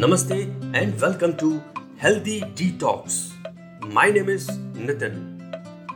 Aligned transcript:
Namaste 0.00 0.36
and 0.74 1.00
welcome 1.00 1.32
to 1.38 1.60
Healthy 1.96 2.40
Detox. 2.58 3.30
My 3.92 4.10
name 4.10 4.28
is 4.28 4.46
Nitin. 4.78 5.16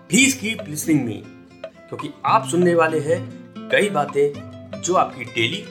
Please 0.09 0.35
keep 0.35 0.63
listening 0.67 1.05
me, 1.07 1.19
क्योंकि 1.89 2.11
आप 2.27 2.49
सुनने 2.51 2.75
वाले 2.75 3.01
हैं 3.01 3.19
कई 3.73 3.91
बातें 3.91 4.81
जो 4.81 4.95
आपकी 4.95 5.25
डेली 5.25 5.63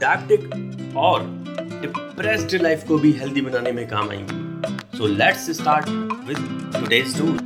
डायबिटिक 0.00 0.96
और 0.96 1.26
डिप्रेस्ड 1.82 2.54
लाइफ 2.62 2.86
को 2.88 2.98
भी 2.98 3.12
हेल्दी 3.12 3.40
बनाने 3.40 3.72
में 3.72 3.86
काम 3.88 4.10
आएँगी 4.10 4.96
so 4.96 5.06
let's 5.16 5.50
start 5.60 5.88
with 6.28 6.38
today's 6.78 7.16
tour 7.18 7.36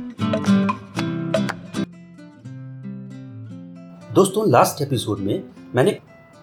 दोस्तों 4.13 4.49
लास्ट 4.51 4.81
एपिसोड 4.81 5.19
में 5.19 5.43
मैंने 5.75 5.99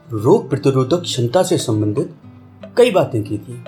रोग 0.08 0.48
प्रतिरोधक 0.50 1.02
क्षमता 1.02 1.42
से 1.42 1.58
संबंधित 1.58 2.14
कई 2.76 2.90
बातें 2.90 3.22
की 3.24 3.38
थी 3.38 3.62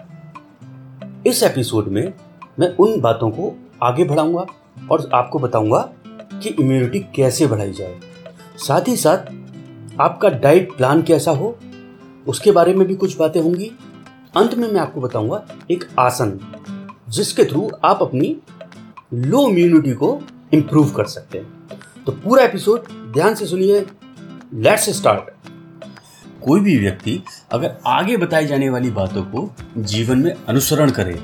इस 1.27 1.43
एपिसोड 1.43 1.89
में 1.89 2.13
मैं 2.59 2.69
उन 2.77 3.01
बातों 3.01 3.31
को 3.31 3.53
आगे 3.83 4.05
बढ़ाऊँगा 4.05 4.45
और 4.91 5.11
आपको 5.15 5.39
बताऊँगा 5.39 5.79
कि 6.43 6.49
इम्यूनिटी 6.49 6.99
कैसे 7.15 7.47
बढ़ाई 7.47 7.73
जाए। 7.73 7.99
साथ 8.57 8.89
ही 8.89 8.97
साथ 8.97 9.33
आपका 10.01 10.29
डाइट 10.29 10.77
प्लान 10.77 11.03
कैसा 11.03 11.31
हो, 11.31 11.59
उसके 12.27 12.53
बारे 12.53 12.75
में 12.75 12.87
भी 12.89 12.95
कुछ 12.95 13.17
बातें 13.17 13.41
होंगी। 13.41 13.71
अंत 14.37 14.55
में 14.55 14.73
मैं 14.73 14.81
आपको 14.81 15.01
बताऊँगा 15.01 15.45
एक 15.71 15.85
आसन, 15.99 16.39
जिसके 17.09 17.45
थ्रू 17.45 17.71
आप 17.85 18.03
अपनी 18.03 18.37
लो 19.15 19.49
इम्यूनिटी 19.49 19.93
को 19.93 20.21
इम्प्रूव 20.53 20.91
कर 20.91 21.05
सकते 21.05 21.39
हैं। 21.39 21.69
तो 22.07 22.13
पूरा 22.13 22.45
एपिसोड 22.45 22.89
ध्यान 23.13 23.35
से 23.35 23.47
सुनिए। 23.47 23.87
लेट्स 24.55 24.91
स्टार्ट 24.91 25.40
कोई 26.41 26.61
भी 26.61 26.77
व्यक्ति 26.79 27.23
अगर 27.53 27.77
आगे 27.87 28.17
बताई 28.17 28.47
जाने 28.47 28.69
वाली 28.71 28.91
बातों 28.91 29.23
को 29.25 29.51
जीवन 29.79 30.19
में 30.19 30.33
अनुसरण 30.33 30.91
करे 30.91 31.15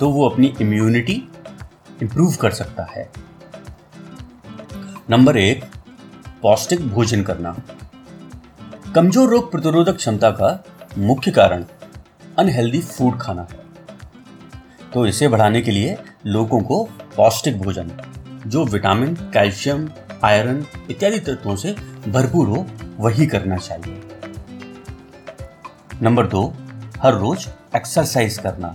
तो 0.00 0.10
वो 0.10 0.28
अपनी 0.28 0.52
इम्यूनिटी 0.60 1.22
इंप्रूव 2.02 2.34
कर 2.34 2.50
सकता 2.50 2.84
है। 2.86 3.08
नंबर 5.10 5.36
एक, 5.36 5.64
पौष्टिक 6.42 6.86
भोजन 6.88 7.22
करना। 7.22 7.54
कमज़ोर 8.94 9.28
रोग 9.28 9.50
प्रतिरोधक 9.50 9.96
क्षमता 9.96 10.30
का 10.30 10.64
मुख्य 10.98 11.30
कारण 11.30 11.64
अनहेल्दी 12.38 12.80
फ़ूड 12.80 13.18
खाना 13.20 13.42
है। 13.42 13.64
तो 14.92 15.06
इसे 15.06 15.28
बढ़ाने 15.28 15.62
के 15.62 15.70
लिए 15.70 15.96
लोगों 16.26 16.60
को 16.60 16.82
पौष्टिक 17.16 17.58
भोजन, 17.58 17.90
जो 18.46 18.64
विटामिन 18.64 19.14
कैल्शियम 19.34 19.88
आयरन 20.24 20.64
इत्यादि 20.90 21.18
तत्वों 21.20 21.56
से 21.56 21.74
भरपूर 22.08 22.48
हो 22.48 22.66
वही 22.98 23.26
करना 23.26 23.56
चाहिए। 23.56 24.02
नंबर 26.02 26.26
दो, 26.26 26.42
हर 27.02 27.14
रोज 27.14 27.48
एक्सरसाइज 27.76 28.38
करना। 28.38 28.74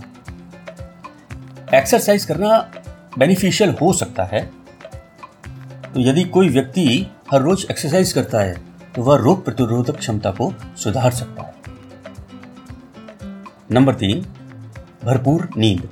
एक्सरसाइज 1.74 2.24
करना 2.24 2.58
बेनिफिशियल 3.18 3.70
हो 3.82 3.92
सकता 3.92 4.24
है। 4.24 4.44
तो 5.84 6.00
यदि 6.00 6.24
कोई 6.24 6.48
व्यक्ति 6.48 6.84
हर 7.32 7.40
रोज 7.40 7.66
एक्सरसाइज 7.70 8.12
करता 8.12 8.40
है 8.40 8.54
तो 8.94 9.02
वह 9.02 9.16
रोग 9.16 9.44
प्रतिरोधक 9.44 9.96
क्षमता 9.96 10.30
को 10.30 10.52
सुधार 10.76 11.10
सकता 11.10 11.42
है। 11.42 11.54
नंबर 13.70 13.94
तीन, 13.94 14.20
भरपूर 15.04 15.48
नींद। 15.56 15.88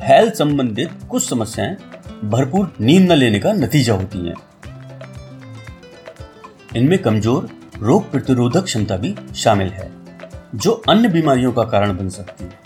हेल्थ 0.00 0.34
संबंधित 0.34 0.90
कुछ 1.10 1.28
समस्याएँ 1.28 1.76
भरपूर 2.24 2.74
नींद 2.80 3.10
न 3.12 3.14
लेने 3.14 3.38
का 3.40 3.52
नतीजा 3.52 3.94
होती 3.94 4.26
हैं। 4.26 4.34
इनमें 6.76 6.98
कमज़ोर, 6.98 7.48
रोग 7.78 8.10
प्रतिरोधक 8.10 8.64
क्षमता 8.64 8.96
भी 8.96 9.14
शामिल 9.34 9.68
है, 9.68 9.90
जो 10.54 10.70
अन्य 10.88 11.08
बीमारियों 11.08 11.52
का 11.52 11.64
कारण 11.64 11.96
बन 11.96 12.08
सकती 12.08 12.44
है। 12.44 12.58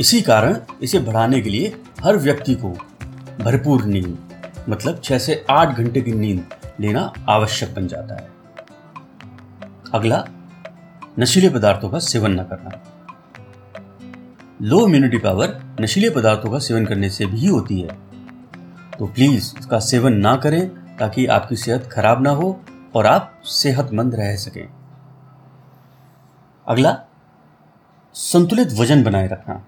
इसी 0.00 0.20
कारण 0.22 0.56
इसे 0.82 0.98
बढ़ाने 0.98 1.40
के 1.40 1.50
लिए 1.50 1.74
हर 2.04 2.16
व्यक्ति 2.16 2.54
को 2.54 2.68
भरपूर 3.40 3.84
नींद 3.84 4.18
मतलब 4.68 5.00
छह 5.04 5.18
से 5.18 5.44
आठ 5.50 5.76
घंटे 5.76 6.00
की 6.00 6.12
नींद 6.12 6.44
लेना 6.80 7.12
आवश्यक 7.28 7.74
बन 7.74 7.86
जाता 7.86 8.14
है। 8.14 8.30
अगला, 9.94 10.24
नशीले 11.18 11.48
पदार्थों 11.48 11.90
का 11.90 11.98
सेवन 11.98 12.40
न 12.40 12.44
करना। 12.44 12.70
लो 14.62 14.86
इम्यूनिटी 14.86 15.18
पावर 15.18 15.60
नशीले 15.80 16.10
पदार्थों 16.10 16.50
का 16.50 16.58
सेवन 16.58 16.86
करने 16.86 17.10
से 17.10 17.26
भी 17.26 17.46
होती 17.46 17.80
है। 17.80 17.98
तो 18.98 19.06
प्लीज़ 19.06 19.52
इसका 19.58 19.78
सेवन 19.78 20.12
ना 20.12 20.36
करें 20.36 20.81
ताकि 20.98 21.26
आपकी 21.26 21.56
सेहत 21.56 21.88
खराब 21.92 22.22
ना 22.22 22.30
हो 22.30 22.60
और 22.94 23.06
आप 23.06 23.32
सेहतमंद 23.44 24.14
रह 24.14 24.34
सकें। 24.36 24.66
अगला, 26.66 26.96
संतुलित 28.14 28.72
वज़न 28.72 29.02
बनाए 29.04 29.28
रखना। 29.28 29.62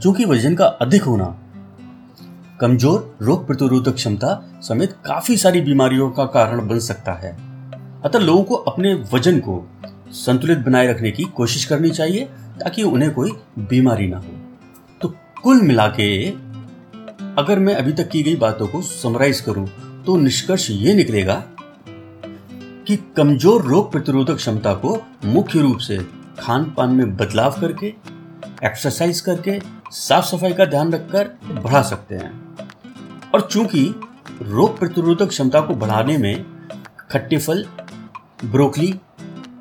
चूँकि 0.00 0.24
वज़न 0.24 0.54
का 0.54 0.64
अधिक 0.64 1.02
होना, 1.02 1.36
कमज़ोर 2.60 3.18
रोग 3.22 3.46
प्रतिरोधक 3.46 3.94
क्षमता 3.94 4.60
समेत 4.62 4.92
काफ़ी 5.06 5.36
सारी 5.36 5.60
बीमारियों 5.60 6.10
का 6.10 6.24
कारण 6.26 6.66
बन 6.68 6.78
सकता 6.78 7.12
है। 7.12 7.30
अतः 8.02 8.18
लोगों 8.18 8.42
को 8.44 8.54
अपने 8.54 8.94
वज़न 9.12 9.38
को 9.38 9.62
संतुलित 10.14 10.58
बनाए 10.58 10.86
रखने 10.86 11.10
की 11.10 11.24
कोशिश 11.24 11.64
करनी 11.64 11.90
चाहिए 11.90 12.24
ताकि 12.60 12.82
उन्हें 12.82 13.10
कोई 13.14 13.32
बीमारी 13.58 14.06
ना 14.08 14.16
हो। 14.16 14.32
तो 15.02 15.08
कुल 15.42 15.62
मिला 15.62 15.86
के 15.88 16.08
अगर 17.38 17.58
मैं 17.58 17.74
अभी 17.74 17.92
तक 17.92 18.08
की 18.08 18.22
गई 18.22 18.36
बातों 18.36 18.66
को 18.66 18.80
समराइज 18.82 19.40
करूँ 19.40 19.66
तो 20.04 20.16
निष्कर्ष 20.16 20.66
ये 20.70 20.94
निकलेगा 20.94 21.34
कि 22.86 22.96
कमज़ोर 23.16 23.62
रोग 23.62 23.90
प्रतिरोधक 23.92 24.36
क्षमता 24.36 24.72
को 24.74 24.96
मुख्य 25.24 25.60
रूप 25.60 25.78
से 25.78 25.98
खान 26.38 26.64
पान 26.76 26.94
में 26.94 27.16
बदलाव 27.16 27.60
करके 27.60 27.86
एक्सरसाइज 28.66 29.20
करके 29.20 29.58
साफ़ 29.90 30.24
सफ़ाई 30.26 30.52
का 30.52 30.64
ध्यान 30.64 30.92
रखकर 30.92 31.30
बढ़ा 31.52 31.82
सकते 31.82 32.14
हैं। 32.14 32.32
और 33.34 33.48
चूँकि 33.50 33.84
रोग 34.42 34.78
प्रतिरोधक 34.78 35.28
क्षमता 35.28 35.60
को 35.60 35.74
बढ़ाने 35.74 36.18
में 36.18 36.44
खट्टे 37.10 37.38
फल 37.38 37.64
ब्रोकली, 38.44 38.92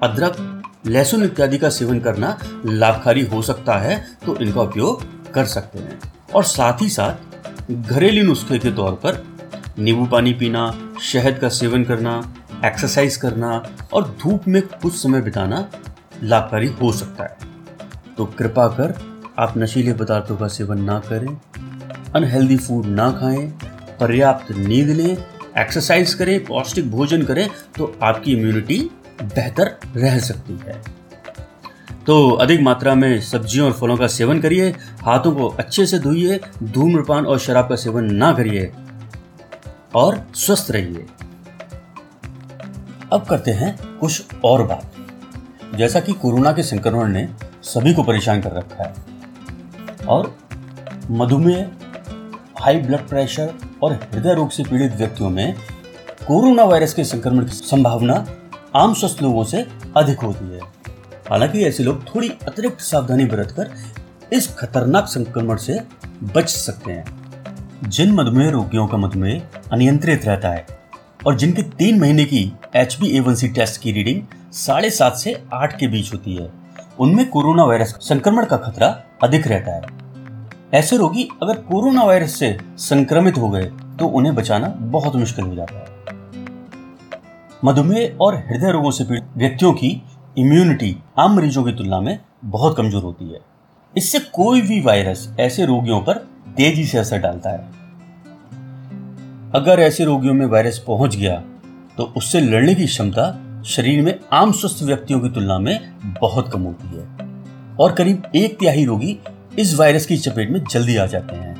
अदरक, 0.03 0.63
लहसुन 0.87 1.23
इत्यादि 1.23 1.57
का 1.57 1.69
सेवन 1.69 1.99
करना 1.99 2.37
लाभकारी 2.65 3.25
हो 3.25 3.41
सकता 3.43 3.77
है 3.77 4.03
तो 4.25 4.37
इनका 4.37 4.61
उपयोग 4.61 5.31
कर 5.33 5.45
सकते 5.47 5.79
हैं। 5.79 5.99
और 6.35 6.43
साथ 6.45 6.81
ही 6.81 6.89
साथ 6.89 7.26
घरेलू 7.69 8.23
नुस्खे 8.23 8.57
के 8.59 8.71
तौर 8.71 8.91
पर 8.95 9.23
नींबू 9.79 10.05
पानी 10.05 10.33
पीना, 10.33 10.93
शहद 11.01 11.37
का 11.39 11.49
सेवन 11.49 11.83
करना 11.83 12.13
एक्सरसाइज 12.65 13.15
करना 13.15 13.49
और 13.93 14.07
धूप 14.21 14.47
में 14.47 14.61
कुछ 14.61 14.93
समय 14.93 15.21
बिताना 15.21 15.67
लाभकारी 16.23 16.67
हो 16.73 16.91
सकता 16.91 17.23
है। 17.23 18.15
तो 18.17 18.25
कृपा 18.37 18.67
कर 18.69 18.93
आप 19.39 19.57
नशीले 19.57 19.93
पदार्थों 19.93 20.37
का 20.37 20.47
सेवन 20.47 20.83
ना 20.83 20.99
करें 21.09 21.27
अनहेल्दी 22.15 22.57
फ़ूड 22.57 22.85
ना 22.85 23.11
खाएँ, 23.11 23.47
पर्याप्त 23.99 24.51
नींद 24.51 24.89
लें 24.89 25.17
एक्सरसाइज 25.57 26.13
करें, 26.13 26.43
पौष्टिक 26.45 26.91
भोजन 26.91 27.23
करें 27.23 27.47
तो 27.77 27.95
आपकी 28.03 28.33
इम्यूनिटी 28.33 28.79
बेहतर 29.23 29.77
रह 29.95 30.19
सकती 30.21 30.59
है। 30.65 30.81
तो 32.07 32.29
अधिक 32.31 32.61
मात्रा 32.61 32.95
में 32.95 33.21
सब्जियों 33.21 33.65
और 33.67 33.73
फलों 33.73 33.97
का 33.97 34.07
सेवन 34.07 34.39
करिए, 34.41 34.69
हाथों 35.05 35.31
को 35.31 35.47
अच्छे 35.49 35.85
से 35.85 35.99
धोइए, 35.99 36.39
धूम्रपान 36.63 37.25
और 37.25 37.39
शराब 37.39 37.69
का 37.69 37.75
सेवन 37.75 38.13
ना 38.13 38.31
करिए 38.33 38.71
और 39.95 40.27
स्वस्थ 40.35 40.71
रहिए। 40.71 41.05
अब 43.13 43.25
करते 43.29 43.51
हैं 43.51 43.97
कुछ 43.99 44.35
और 44.45 44.63
बात। 44.63 44.91
जैसा 45.75 45.99
कि 45.99 46.13
कोरोना 46.13 46.51
के 46.51 46.63
संक्रमण 46.63 47.07
ने 47.07 47.27
सभी 47.63 47.93
को 47.93 48.03
परेशान 48.03 48.41
कर 48.41 48.51
रखा 48.51 48.83
है 48.83 48.93
और 50.05 50.37
मधुमेह 51.11 51.69
हाई 52.59 52.77
ब्लड 52.77 53.07
प्रेशर 53.07 53.53
और 53.83 53.93
हृदय 53.93 54.33
रोग 54.33 54.49
से 54.49 54.63
पीड़ित 54.63 54.95
व्यक्तियों 54.95 55.29
में 55.29 55.55
कोरोना 56.27 56.63
वायरस 56.63 56.93
के 56.93 57.03
संक्रमण 57.03 57.45
की 57.45 57.51
संभावना 57.51 58.25
आम 58.75 58.93
स्वस्थ 58.93 59.21
लोगों 59.21 59.43
से 59.43 59.67
अधिक 59.97 60.19
होती 60.19 60.53
है। 60.55 60.76
हालाँकि 61.29 61.63
ऐसे 61.65 61.83
लोग 61.83 62.03
थोड़ी 62.05 62.29
अतिरिक्त 62.47 62.79
सावधानी 62.79 63.25
बरतकर 63.25 63.71
इस 64.33 64.47
खतरनाक 64.55 65.05
संक्रमण 65.05 65.57
से 65.57 65.79
बच 66.35 66.49
सकते 66.49 66.91
हैं। 66.91 67.89
जिन 67.89 68.11
मधुमेह 68.11 68.49
रोगियों 68.49 68.87
का 68.87 68.97
मधुमेह 68.97 69.41
अनियंत्रित 69.71 70.25
रहता 70.25 70.49
है 70.49 70.65
और 71.27 71.35
जिनके 71.35 71.61
तीन 71.61 71.99
महीने 71.99 72.25
की 72.25 72.51
एच 72.75 72.97
बी 73.01 73.47
टेस्ट 73.47 73.81
की 73.81 73.91
रीडिंग 73.91 74.21
साढ़े 74.53 74.89
सात 74.89 75.15
से 75.15 75.35
आठ 75.53 75.77
के 75.79 75.87
बीच 75.87 76.13
होती 76.13 76.35
है, 76.35 76.49
उनमें 76.99 77.29
कोरोना 77.29 77.63
वायरस 77.63 77.95
संक्रमण 78.01 78.45
का 78.45 78.57
खतरा 78.57 78.87
अधिक 79.23 79.47
रहता 79.47 79.75
है। 79.75 79.95
ऐसे 80.73 80.97
रोगी 80.97 81.29
अगर 81.43 81.57
कोरोना 81.61 82.03
वायरस 82.03 82.39
से 82.39 82.57
संक्रमित 82.77 83.37
हो 83.37 83.49
गए 83.49 83.65
तो 83.99 84.07
उन्हें 84.07 84.35
बचाना 84.35 84.67
बहुत 84.67 85.15
मुश्किल 85.15 85.45
हो 85.45 85.55
जाता 85.55 85.77
है। 85.77 85.85
मधुमेह 87.65 88.17
और 88.21 88.35
हृदय 88.37 88.71
रोगों 88.71 88.91
से 88.91 89.03
पीड़ित 89.03 89.25
व्यक्तियों 89.37 89.73
की 89.73 90.01
इम्यूनिटी 90.37 90.95
आम 91.19 91.35
मरीजों 91.35 91.63
की 91.63 91.71
तुलना 91.71 91.99
में 91.99 92.17
बहुत 92.45 92.75
कमज़ोर 92.77 93.03
होती 93.03 93.25
है। 93.25 93.39
इससे 93.93 94.19
कोई 94.33 94.61
भी 94.61 94.79
वायरस 94.81 95.27
ऐसे 95.39 95.65
रोगियों 95.65 95.99
पर 96.01 96.13
तेज़ी 96.57 96.85
से 96.85 96.97
असर 96.97 97.19
डालता 97.19 97.49
है। 97.49 97.57
अगर 99.55 99.79
ऐसे 99.79 100.05
रोगियों 100.05 100.33
में 100.33 100.45
वायरस 100.45 100.77
पहुँच 100.87 101.15
गया 101.15 101.39
तो 101.97 102.03
उससे 102.17 102.41
लड़ने 102.41 102.75
की 102.75 102.85
क्षमता 102.85 103.25
शरीर 103.67 104.01
में 104.01 104.13
आम 104.33 104.51
स्वस्थ 104.51 104.83
व्यक्तियों 104.83 105.19
की 105.19 105.29
तुलना 105.29 105.57
में 105.59 105.79
बहुत 106.21 106.51
कम 106.53 106.61
होती 106.61 106.87
है। 106.89 107.75
और 107.77 107.93
करीब 107.93 108.31
एक 108.35 108.59
तिहाई 108.59 108.85
रोगी 108.85 109.17
इस 109.59 109.73
वायरस 109.73 110.05
की 110.05 110.17
चपेट 110.19 110.51
में 110.51 110.63
जल्दी 110.63 110.97
आ 110.97 111.05
जाते 111.07 111.35
हैं। 111.35 111.55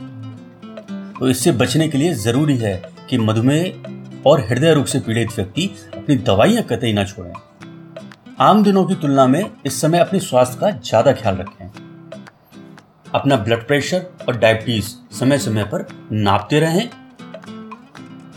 तो 1.19 1.29
इससे 1.29 1.51
बचने 1.55 1.87
के 1.87 1.97
लिए 1.97 2.13
ज़रूरी 2.15 2.57
है 2.57 2.81
कि 3.09 3.17
मधुमेह 3.17 4.23
और 4.27 4.47
हृदय 4.49 4.73
रोग 4.73 4.85
से 4.85 4.99
पीड़ित 4.99 5.35
व्यक्ति 5.35 5.69
अपनी 5.95 6.15
दवाइयाँ 6.23 6.63
कतई 6.63 6.93
ना 6.93 7.03
छोड़ें। 7.05 7.33
आम 8.37 8.61
दिनों 8.63 8.83
की 8.85 8.95
तुलना 8.95 9.25
में 9.27 9.49
इस 9.65 9.79
समय 9.81 9.99
अपने 9.99 10.19
स्वास्थ्य 10.19 10.57
का 10.59 10.69
ज़्यादा 10.79 11.11
ख्याल 11.11 11.35
रखें। 11.35 11.65
अपना 13.15 13.35
ब्लड 13.35 13.65
प्रेशर 13.67 14.05
और 14.27 14.37
डायबिटीज़ 14.37 14.89
समय 15.15 15.37
समय 15.37 15.63
पर 15.63 15.85
नापते 16.11 16.59
रहें। 16.59 16.89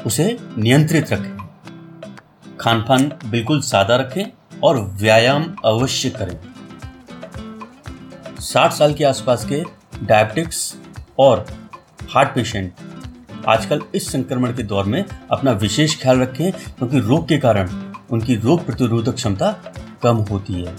उसे 0.07 0.37
नियंत्रित 0.59 1.13
रखें। 1.13 2.57
खान 2.61 2.81
पान 2.81 3.11
बिल्कुल 3.27 3.61
सादा 3.63 3.97
रखें 3.97 4.25
और 4.61 4.81
व्यायाम 5.01 5.45
अवश्य 5.65 6.11
करें। 6.11 6.37
60 8.43 8.73
साल 8.73 8.95
के 8.95 9.05
आसपास 9.05 9.45
के 9.45 9.63
डायबिटिक्स 10.03 10.75
और 11.19 11.45
हार्ट 12.15 12.35
पेशेंट 12.35 12.73
आजकल 13.49 13.83
इस 13.95 14.11
संक्रमण 14.13 14.53
के 14.53 14.63
दौर 14.63 14.85
में 14.85 15.05
अपना 15.05 15.53
विशेष 15.53 16.01
ख्याल 16.03 16.21
रखें, 16.21 16.51
क्योंकि 16.53 16.99
रोग 17.01 17.29
के 17.29 17.39
कारण 17.39 17.71
उनकी 18.11 18.37
रोग 18.37 18.65
प्रतिरोधक 18.67 19.15
क्षमता 19.15 19.51
कम 20.03 20.17
होती 20.31 20.53
है। 20.55 20.77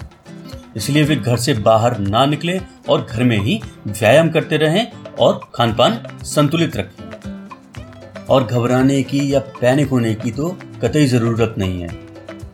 इसलिए 0.75 1.03
वे 1.03 1.15
घर 1.15 1.37
से 1.37 1.53
बाहर 1.53 1.97
ना 1.99 2.25
निकले 2.25 2.59
और 2.89 3.05
घर 3.05 3.23
में 3.23 3.37
ही 3.37 3.59
व्यायाम 3.87 4.29
करते 4.29 4.57
रहें 4.57 4.91
और 5.15 5.39
खान 5.55 5.73
पान 5.73 5.97
संतुलित 6.25 6.75
रखें। 6.75 8.25
और 8.25 8.43
घबराने 8.43 9.01
की 9.03 9.33
या 9.33 9.39
पैनिक 9.61 9.89
होने 9.89 10.13
की 10.15 10.31
तो 10.31 10.49
कतई 10.81 11.05
ज़रूरत 11.05 11.55
नहीं 11.57 11.81
है। 11.81 11.89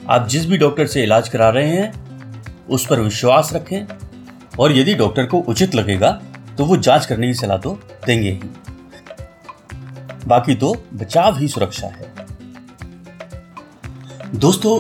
आप 0.09 0.27
जिस 0.27 0.45
भी 0.45 0.57
डॉक्टर 0.57 0.87
से 0.87 1.03
इलाज 1.03 1.29
करा 1.29 1.49
रहे 1.49 1.67
हैं, 1.67 1.91
उस 2.69 2.85
पर 2.85 2.99
विश्वास 2.99 3.51
रखें 3.53 3.87
और 4.59 4.71
यदि 4.71 4.93
डॉक्टर 4.93 5.25
को 5.25 5.39
उचित 5.39 5.75
लगेगा 5.75 6.11
तो 6.57 6.65
वो 6.65 6.77
जाँच 6.77 7.05
करने 7.05 7.27
की 7.27 7.33
सलाह 7.33 7.57
तो 7.57 7.79
देंगे 8.05 8.29
ही। 8.29 8.49
बाकी 10.27 10.55
तो 10.55 10.73
बचाव 10.93 11.37
ही 11.37 11.47
सुरक्षा 11.47 11.87
है। 11.87 12.13
दोस्तों 14.35 14.79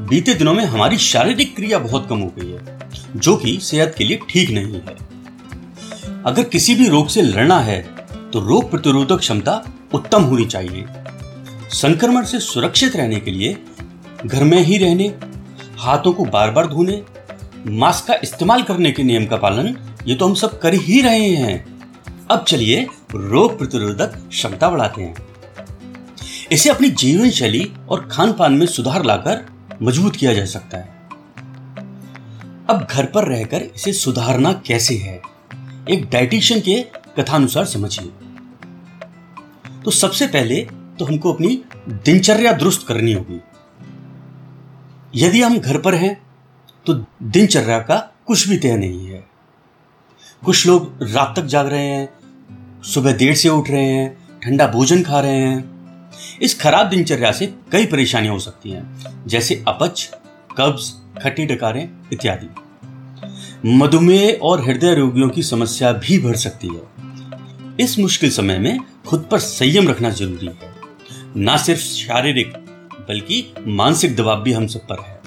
बीते 0.00 0.34
दिनों 0.34 0.52
में 0.54 0.64
हमारी 0.64 0.98
शारीरिक 0.98 1.54
क्रिया 1.56 1.78
बहुत 1.78 2.06
कम 2.08 2.18
हो 2.18 2.32
गई 2.38 2.50
है, 2.50 2.78
जो 3.16 3.36
कि 3.36 3.58
सेहत 3.62 3.94
के 3.98 4.04
लिए 4.04 4.20
ठीक 4.28 4.50
नहीं 4.50 4.74
है। 4.74 4.96
अगर 6.24 6.42
किसी 6.44 6.74
भी 6.74 6.88
रोग 6.88 7.08
से 7.08 7.22
लड़ना 7.22 7.58
है 7.60 7.80
तो 8.32 8.40
रोग 8.40 8.70
प्रतिरोधक 8.70 9.18
क्षमता 9.18 9.62
उत्तम 9.94 10.22
होनी 10.22 10.44
चाहिए। 10.46 10.84
संक्रमण 11.72 12.24
से 12.24 12.40
सुरक्षित 12.40 12.96
रहने 12.96 13.20
के 13.20 13.30
लिए 13.30 13.56
घर 14.26 14.44
में 14.44 14.58
ही 14.58 14.78
रहने, 14.78 15.06
हाथों 15.78 16.12
को 16.12 16.24
बार 16.26 16.50
बार 16.50 16.66
धोने, 16.66 17.02
मास्क 17.68 18.06
का 18.06 18.14
इस्तेमाल 18.22 18.62
करने 18.62 18.92
के 18.92 19.02
नियम 19.02 19.26
का 19.26 19.36
पालन, 19.36 19.76
ये 20.06 20.14
तो 20.14 20.26
हम 20.26 20.34
सब 20.34 20.58
कर 20.60 20.74
ही 20.76 21.00
रहे 21.02 21.28
हैं। 21.28 21.64
अब 22.30 22.44
चलिए 22.44 22.86
रोग 23.14 23.58
प्रतिरोधक 23.58 24.16
क्षमता 24.28 24.68
बढ़ाते 24.70 25.02
हैं। 25.02 25.14
इसे 26.52 26.70
अपनी 26.70 26.90
जीवन 26.90 27.30
शैली 27.30 27.70
और 27.88 28.08
खान 28.10 28.32
पान 28.32 28.52
में 28.52 28.66
सुधार 28.66 29.04
लाकर 29.04 29.44
मज़बूत 29.82 30.16
किया 30.16 30.34
जा 30.34 30.44
सकता 30.44 30.78
है। 30.78 30.98
अब 32.70 32.86
घर 32.90 33.06
पर 33.06 33.24
रहकर 33.24 33.62
इसे 33.62 33.92
सुधारना 33.92 34.52
कैसे 34.52 34.96
है? 34.96 35.20
एक 35.90 36.08
डाइटिशियन 36.12 36.60
के 36.60 36.80
कथानुसार 37.18 37.64
समझिए। 37.64 38.10
तो 39.84 39.90
सबसे 39.90 40.26
पहले 40.26 40.60
तो 40.98 41.04
हमको 41.04 41.32
अपनी 41.32 41.64
दिनचर्या 41.88 42.52
दुरुस्त 42.52 42.86
करनी 42.86 43.12
होगी। 43.12 43.40
यदि 45.14 45.42
हम 45.42 45.58
घर 45.58 45.78
पर 45.78 45.94
हैं 45.94 46.14
तो 46.86 46.94
दिनचर्या 47.22 47.78
का 47.78 47.96
कुछ 48.26 48.48
भी 48.48 48.56
तय 48.58 48.76
नहीं 48.76 49.06
है। 49.06 49.24
कुछ 50.44 50.66
लोग 50.66 50.98
रात 51.02 51.32
तक 51.36 51.44
जाग 51.44 51.66
रहे 51.66 51.86
हैं, 51.86 52.08
सुबह 52.82 53.12
देर 53.12 53.34
से 53.34 53.48
उठ 53.48 53.70
रहे 53.70 53.84
हैं, 53.84 54.16
ठंडा 54.40 54.66
भोजन 54.66 55.02
खा 55.02 55.20
रहे 55.20 55.36
हैं। 55.36 55.79
इस 56.42 56.60
खराब 56.60 56.88
दिनचर्या 56.88 57.32
से 57.32 57.54
कई 57.72 57.86
परेशानियाँ 57.86 58.34
हो 58.34 58.40
सकती 58.40 58.70
हैं, 58.70 59.00
जैसे 59.26 59.64
अपच, 59.68 60.10
कब्ज, 60.58 60.92
खट्टी 61.22 61.46
डकारें 61.46 61.88
इत्यादि। 62.12 62.48
मधुमेह 63.66 64.38
और 64.42 64.64
हृदय 64.64 64.94
रोगियों 64.94 65.28
की 65.28 65.42
समस्या 65.42 65.92
भी 65.92 66.18
बढ़ 66.18 66.36
सकती 66.36 66.68
है। 66.68 66.82
इस 67.80 67.98
मुश्किल 67.98 68.30
समय 68.30 68.58
में 68.58 68.78
खुद 69.06 69.28
पर 69.30 69.38
संयम 69.38 69.88
रखना 69.88 70.10
ज़रूरी 70.10 70.46
है। 70.46 70.74
न 71.36 71.56
सिर्फ़ 71.56 71.80
शारीरिक, 71.80 72.52
बल्कि 73.08 73.54
मानसिक 73.66 74.16
दबाव 74.16 74.42
भी 74.42 74.52
हम 74.52 74.66
सब 74.66 74.80
पर 74.80 75.00
है। 75.00 75.20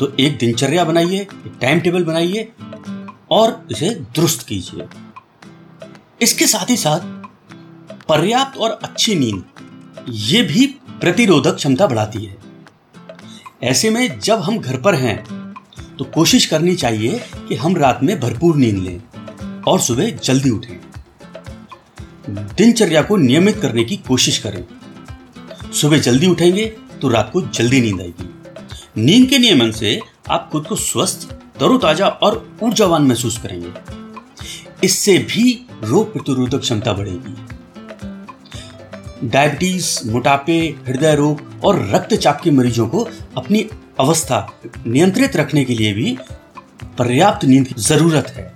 तो 0.00 0.16
एक 0.20 0.38
दिनचर्या 0.38 0.84
बनाइए 0.84 1.26
टाइम 1.60 1.80
टेबल 1.80 2.04
बनाइए 2.04 2.52
और 3.30 3.66
इसे 3.70 3.90
दुरुस्त 3.90 4.48
कीजिए। 4.48 4.86
इसके 6.22 6.46
साथ 6.46 6.70
ही 6.70 6.76
साथ 6.76 7.00
पर्याप्त 8.08 8.58
और 8.58 8.70
अच्छी 8.70 9.14
नींद 9.14 9.44
ये 10.08 10.42
भी 10.42 10.66
प्रतिरोधक 11.00 11.54
क्षमता 11.54 11.86
बढ़ाती 11.86 12.24
है। 12.24 12.36
ऐसे 13.62 13.90
में 13.90 14.18
जब 14.20 14.40
हम 14.40 14.58
घर 14.58 14.80
पर 14.80 14.94
हैं 14.94 15.16
तो 15.98 16.04
कोशिश 16.04 16.46
करनी 16.46 16.74
चाहिए 16.76 17.20
कि 17.48 17.54
हम 17.54 17.76
रात 17.76 18.00
में 18.02 18.18
भरपूर 18.20 18.56
नींद 18.56 18.78
लें 18.78 19.62
और 19.62 19.80
सुबह 19.80 20.10
जल्दी 20.10 20.50
उठें। 20.50 20.76
दिनचर्या 22.28 23.02
को 23.02 23.16
नियमित 23.16 23.56
करने 23.56 23.84
की 23.84 23.96
कोशिश 24.08 24.38
करें। 24.38 24.64
सुबह 25.72 25.98
जल्दी 25.98 26.26
उठेंगे 26.26 26.66
तो 27.02 27.08
रात 27.08 27.30
को 27.32 27.40
जल्दी 27.42 27.80
नींद 27.80 28.00
आएगी। 28.00 28.28
नींद 28.96 29.28
के 29.30 29.38
नियमन 29.38 29.70
से 29.70 30.00
आप 30.30 30.48
खुद 30.52 30.66
को 30.66 30.76
स्वस्थ, 30.76 31.30
तरोताजा 31.60 32.06
और 32.06 32.58
ऊर्जावान 32.62 33.02
महसूस 33.02 33.38
करेंगे। 33.38 33.72
इससे 34.84 35.18
भी 35.18 35.52
रोग 35.84 36.12
प्रतिरोधक 36.12 36.58
क्षमता 36.58 36.92
बढ़ेगी। 36.92 37.57
डायबिटीज़, 39.24 40.10
मोटापे, 40.10 40.58
हृदय 40.88 41.14
रोग 41.14 41.40
और 41.64 41.84
रक्तचाप 41.90 42.40
के 42.40 42.50
मरीजों 42.50 42.86
को 42.88 43.06
अपनी 43.36 43.64
अवस्था 44.00 44.46
नियंत्रित 44.86 45.36
रखने 45.36 45.64
के 45.64 45.74
लिए 45.74 45.92
भी 45.92 46.16
पर्याप्त 46.98 47.44
नींद 47.44 47.66
की 47.66 47.74
ज़रूरत 47.78 48.32
है। 48.36 48.52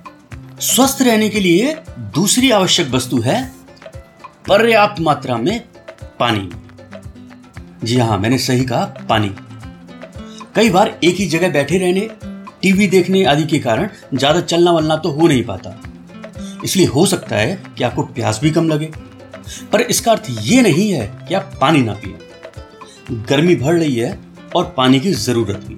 स्वस्थ 0.60 1.02
रहने 1.02 1.28
के 1.28 1.40
लिए 1.40 1.74
दूसरी 2.14 2.50
आवश्यक 2.50 2.90
वस्तु 2.90 3.20
है 3.20 3.42
पर्याप्त 4.48 5.00
मात्रा 5.00 5.36
में 5.36 5.58
पानी। 6.20 6.48
जी 7.84 7.98
हाँ 7.98 8.18
मैंने 8.18 8.38
सही 8.38 8.64
कहा, 8.64 8.84
पानी। 9.08 9.34
कई 10.54 10.70
बार 10.70 10.98
एक 11.04 11.16
ही 11.16 11.26
जगह 11.26 11.52
बैठे 11.52 11.78
रहने, 11.78 12.08
टीवी 12.62 12.86
देखने 12.86 13.24
आदि 13.24 13.44
के 13.44 13.58
कारण 13.58 13.88
ज़्यादा 14.14 14.40
चलना 14.40 14.72
वलना 14.72 14.96
तो 14.96 15.10
हो 15.10 15.28
नहीं 15.28 15.44
पाता। 15.44 15.76
इसलिए 16.64 16.86
हो 16.86 17.06
सकता 17.06 17.36
है 17.36 17.62
कि 17.78 17.84
आपको 17.84 18.02
प्यास 18.04 18.40
भी 18.42 18.50
कम 18.50 18.68
लगे। 18.68 18.90
पर 19.72 19.80
इसका 19.80 20.12
अर्थ 20.12 20.26
ये 20.40 20.62
नहीं 20.62 20.90
है 20.90 21.26
कि 21.28 21.34
आप 21.34 21.58
पानी 21.60 21.82
ना 21.82 21.92
पिए। 21.92 22.18
गर्मी 23.28 23.56
बढ़ 23.56 23.78
रही 23.78 23.96
है 23.96 24.18
और 24.56 24.74
पानी 24.76 25.00
की 25.00 25.12
ज़रूरत 25.12 25.56
भी। 25.56 25.76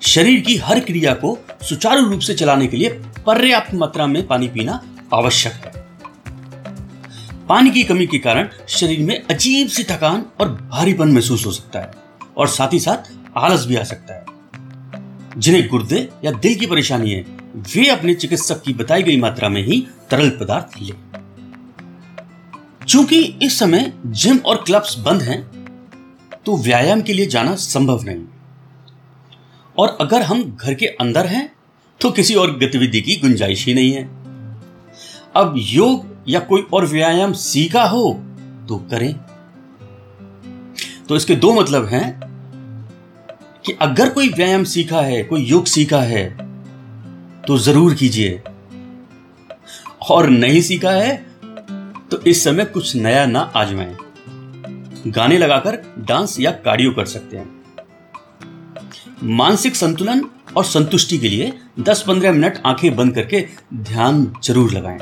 शरीर 0.00 0.40
की 0.40 0.56
हर 0.56 0.80
क्रिया 0.80 1.14
को 1.14 1.38
सुचारू 1.62 2.08
रूप 2.08 2.20
से 2.20 2.34
चलाने 2.34 2.66
के 2.66 2.76
लिए 2.76 2.88
पर्याप्त 3.26 3.74
मात्रा 3.74 4.06
में 4.06 4.26
पानी 4.26 4.48
पीना 4.48 4.82
आवश्यक 5.14 5.52
है। 5.52 5.86
पानी 7.46 7.70
की 7.70 7.84
कमी 7.84 8.06
के 8.06 8.18
कारण 8.18 8.48
शरीर 8.68 9.00
में 9.00 9.22
अजीब 9.30 9.68
सी 9.68 9.84
थकान 9.84 10.26
और 10.40 10.48
भारीपन 10.48 11.08
महसूस 11.08 11.46
हो 11.46 11.52
सकता 11.52 11.78
है 11.78 11.90
और 12.36 12.48
साथ 12.48 12.72
ही 12.72 12.80
साथ 12.80 13.12
आलस 13.36 13.66
भी 13.66 13.76
आ 13.76 13.82
सकता 13.82 14.14
है। 14.14 14.26
जिन्हें 15.38 15.68
गुर्दे 15.68 16.08
या 16.24 16.30
दिल 16.30 16.54
की 16.54 16.66
परेशानी 16.66 17.10
है, 17.10 17.24
वे 17.56 17.88
अपने 17.88 18.14
चिकित्सक 18.14 18.62
की 18.62 18.72
बताई 18.72 19.02
गई 19.02 19.16
मात्रा 19.16 19.48
में 19.48 19.66
ही 19.66 19.86
तरल 20.10 20.30
पदार्थ 20.30 20.82
ले। 20.82 21.05
चूँकि 22.88 23.18
इस 23.42 23.58
समय 23.58 23.92
जिम 24.06 24.38
और 24.38 24.56
क्लब्स 24.56 24.98
बंद 24.98 25.22
हैं 25.22 25.40
तो 26.46 26.56
व्यायाम 26.56 27.00
के 27.02 27.12
लिए 27.12 27.26
जाना 27.26 27.54
संभव 27.56 28.02
नहीं। 28.04 28.24
और 29.76 29.96
अगर 30.00 30.22
हम 30.22 30.42
घर 30.54 30.74
के 30.74 30.86
अंदर 30.86 31.26
हैं 31.26 31.50
तो 32.00 32.10
किसी 32.10 32.34
और 32.34 32.56
गतिविधि 32.58 33.00
की 33.00 33.16
गुंजाइश 33.16 33.64
ही 33.66 33.74
नहीं 33.74 33.92
है। 33.92 34.04
अब 35.36 35.54
योग 35.58 36.06
या 36.28 36.40
कोई 36.40 36.66
और 36.74 36.86
व्यायाम 36.86 37.32
सीखा 37.32 37.82
हो 37.84 38.12
तो 38.68 38.76
करें। 38.90 39.12
तो 41.08 41.16
इसके 41.16 41.34
दो 41.36 41.52
मतलब 41.52 41.86
हैं 41.86 42.08
कि 43.66 43.72
अगर 43.72 44.10
कोई 44.10 44.28
व्यायाम 44.28 44.64
सीखा 44.64 45.00
है, 45.00 45.22
कोई 45.24 45.44
योग 45.44 45.66
सीखा 45.66 46.00
है 46.02 46.26
तो 47.42 47.58
ज़रूर 47.58 47.94
कीजिए। 47.94 48.42
और 50.10 50.28
नहीं 50.28 50.60
सीखा 50.62 50.90
है 50.92 51.25
तो 52.10 52.18
इस 52.22 52.42
समय 52.44 52.64
कुछ 52.64 52.94
नया 52.96 53.24
ना 53.26 53.40
आजमाएँ। 53.56 53.96
गाने 55.06 55.38
लगाकर 55.38 55.82
डांस 55.98 56.36
या 56.40 56.50
कार्डियो 56.64 56.90
कर 56.90 57.06
सकते 57.06 57.36
हैं। 57.36 57.54
मानसिक 59.22 59.76
संतुलन 59.76 60.24
और 60.56 60.64
संतुष्टि 60.64 61.18
के 61.18 61.28
लिए 61.28 61.52
10-15 61.80 62.32
मिनट 62.32 62.60
आँखें 62.66 62.94
बंद 62.96 63.14
करके 63.14 63.44
ध्यान 63.74 64.26
ज़रूर 64.44 64.72
लगाएँ। 64.72 64.98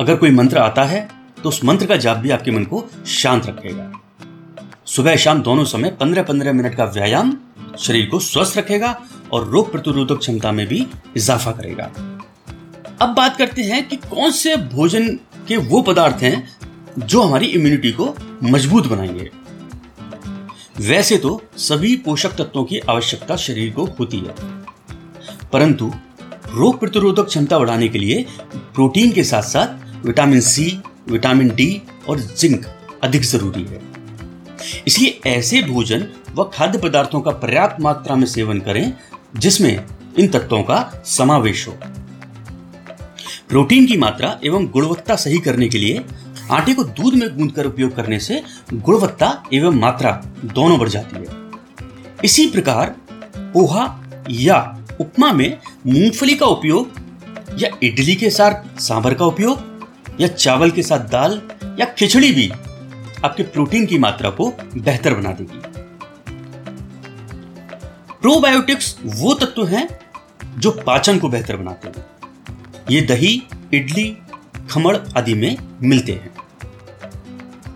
अगर 0.00 0.16
कोई 0.16 0.30
मंत्र 0.30 0.58
आता 0.58 0.84
है 0.84 1.08
तो 1.42 1.48
उस 1.48 1.64
मंत्र 1.64 1.86
का 1.86 1.96
जाप 1.96 2.16
भी 2.16 2.30
आपके 2.30 2.50
मन 2.50 2.64
को 2.64 2.84
शांत 3.06 3.46
रखेगा। 3.46 3.90
सुबह 4.86 5.16
शाम 5.16 5.42
दोनों 5.42 5.64
समय 5.64 5.90
पंद्रह 5.90 6.22
पंद्रह 6.22 6.52
मिनट 6.52 6.74
का 6.74 6.84
व्यायाम 6.86 7.36
शरीर 7.78 8.06
को 8.06 8.18
स्वस्थ 8.20 8.58
रखेगा 8.58 8.96
और 9.32 9.48
रोग 9.48 9.70
प्रतिरोधक 9.72 10.18
क्षमता 10.18 10.52
में 10.52 10.66
भी 10.66 10.86
इजाफा 11.16 11.52
करेगा। 11.52 11.84
अब 13.02 13.14
बात 13.14 13.36
करते 13.36 13.62
हैं 13.62 13.86
कि 13.88 13.96
कौन 13.98 14.30
से 14.30 14.56
भोजन 14.56 15.18
के 15.48 15.56
वो 15.56 15.82
पदार्थ 15.82 16.16
हैं 16.22 16.48
जो 16.98 17.22
हमारी 17.22 17.46
इम्यूनिटी 17.46 17.92
को 17.92 18.14
मज़बूत 18.42 18.86
बनाएँगे। 18.86 19.30
वैसे 20.80 21.16
तो 21.16 21.42
सभी 21.56 21.96
पोषक 21.96 22.28
तत्वों 22.28 22.64
की 22.64 22.78
आवश्यकता 22.78 23.36
शरीर 23.36 23.72
को 23.72 23.84
होती 23.84 24.18
है। 24.18 24.34
परंतु 25.52 25.92
रोग 26.50 26.80
प्रतिरोधक 26.80 27.24
क्षमता 27.24 27.58
बढ़ाने 27.58 27.88
के 27.88 27.98
लिए 27.98 28.26
प्रोटीन 28.54 29.12
के 29.12 29.24
साथ 29.24 29.42
साथ 29.42 29.66
विटामिन 30.06 30.40
सी 30.40 30.80
विटामिन 31.08 31.48
डी 31.48 31.82
और 32.08 32.20
जिंक 32.20 32.66
अधिक 33.02 33.22
ज़रूरी 33.22 33.62
है। 33.62 33.82
इसलिए 34.86 35.20
ऐसे 35.26 35.62
भोजन 35.62 36.08
व 36.34 36.50
खाद्य 36.54 36.78
पदार्थों 36.78 37.20
का 37.20 37.30
पर्याप्त 37.30 37.80
मात्रा 37.80 38.16
में 38.16 38.26
सेवन 38.26 38.60
करें 38.60 38.92
जिसमें 39.36 39.84
इन 40.18 40.28
तत्वों 40.28 40.62
का 40.62 41.02
समावेश 41.06 41.68
हो। 41.68 41.74
प्रोटीन 43.48 43.86
की 43.86 43.96
मात्रा 43.96 44.28
एवं 44.44 44.66
गुणवत्ता 44.66 45.16
सही 45.16 45.38
करने 45.38 45.68
के 45.68 45.78
लिए 45.78 46.04
आटे 46.50 46.74
को 46.74 46.84
दूध 46.84 47.14
में 47.14 47.28
गूंद 47.36 47.52
कर 47.52 47.66
उपयोग 47.66 47.94
करने 47.96 48.18
से 48.18 48.42
गुणवत्ता 48.74 49.28
एवं 49.52 49.74
मात्रा 49.74 50.10
दोनों 50.44 50.78
बढ़ 50.78 50.88
जाती 50.88 51.16
है। 51.16 51.26
इसी 52.24 52.46
प्रकार 52.50 52.94
पोहा 53.54 53.84
या 54.30 54.56
उपमा 55.00 55.32
में 55.32 55.58
मूंगफली 55.86 56.34
का 56.34 56.46
उपयोग 56.46 57.00
या 57.58 57.68
इडली 57.82 58.14
के 58.14 58.30
साथ 58.30 58.80
सांभर 58.80 59.14
का 59.14 59.24
उपयोग 59.24 60.18
या 60.20 60.28
चावल 60.28 60.70
के 60.70 60.82
साथ 60.82 61.08
दाल 61.08 61.40
या 61.80 61.86
खिचड़ी 61.98 62.32
भी 62.32 62.50
आपके 63.24 63.42
प्रोटीन 63.42 63.86
की 63.86 63.98
मात्रा 63.98 64.30
को 64.30 64.52
बेहतर 64.76 65.14
बना 65.14 65.32
देगी। 65.32 65.62
प्रोबायोटिक्स 68.22 68.96
वो 69.04 69.34
तत्व 69.34 69.66
हैं 69.66 69.88
जो 70.58 70.70
पाचन 70.86 71.18
को 71.18 71.28
बेहतर 71.28 71.56
बनाते 71.56 71.88
हैं। 71.88 72.06
ये 72.90 73.00
दही, 73.00 73.42
इडली, 73.74 74.16
खमड़ 74.70 74.96
आदि 75.16 75.34
में 75.34 75.56
मिलते 75.82 76.12
हैं। 76.12 76.32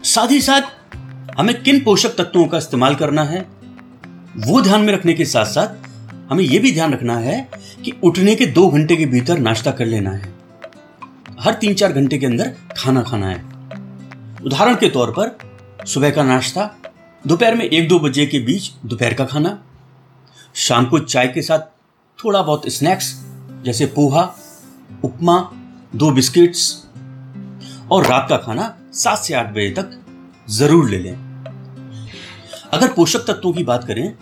साथ 0.04 0.30
ही 0.30 0.40
साथ 0.40 0.62
हमें 1.38 1.62
किन 1.62 1.80
पोषक 1.80 2.14
तत्वों 2.16 2.46
का 2.46 2.58
इस्तेमाल 2.58 2.94
करना 2.94 3.24
है, 3.24 3.40
वो 4.38 4.60
ध्यान 4.62 4.80
में 4.80 4.92
रखने 4.92 5.14
के 5.14 5.24
साथ 5.24 5.44
साथ 5.44 5.86
हमें 6.30 6.42
यह 6.44 6.60
भी 6.60 6.72
ध्यान 6.72 6.92
रखना 6.92 7.16
है 7.18 7.40
कि 7.84 7.92
उठने 8.04 8.34
के 8.34 8.46
दो 8.46 8.68
घंटे 8.68 8.96
के 8.96 9.06
भीतर 9.06 9.38
नाश्ता 9.38 9.70
कर 9.70 9.86
लेना 9.86 10.10
है। 10.10 10.32
हर 11.40 11.54
तीन 11.54 11.74
चार 11.74 11.92
घंटे 11.92 12.18
के 12.18 12.26
अंदर 12.26 12.54
खाना 12.78 13.02
खाना 13.02 13.28
है। 13.28 13.42
उदाहरण 14.44 14.74
के 14.74 14.88
तौर 14.88 15.10
पर, 15.18 15.38
सुबह 15.86 16.10
का 16.10 16.22
नाश्ता, 16.22 16.70
दोपहर 17.24 17.54
में 17.54 17.64
एक 17.64 17.88
दो 17.88 17.98
बजे 17.98 18.26
के 18.26 18.38
बीच 18.38 18.70
दोपहर 18.86 19.14
का 19.14 19.24
खाना, 19.24 19.58
शाम 20.54 20.86
को 20.86 20.98
चाय 20.98 21.28
के 21.28 21.42
साथ 21.42 21.60
थोड़ा 22.18 22.42
बहुत 22.42 22.68
स्नैक्स, 22.68 23.14
जैसे 23.64 23.86
पोहा 23.86 24.22
उपमा, 25.04 25.38
दो 25.96 26.10
बिस्किट्स 26.10 26.62
और 27.90 28.06
रात 28.06 28.26
का 28.28 28.36
खाना 28.36 28.74
सात 28.94 29.18
से 29.18 29.34
आठ 29.34 29.50
बजे 29.50 29.70
तक 29.70 29.98
ज़रूर 30.50 30.88
ले 30.90 30.98
लें। 30.98 31.14
अगर 32.72 32.92
पोषक 32.92 33.24
तत्वों 33.26 33.52
की 33.52 33.62
बात 33.64 33.84
करें 33.84 34.12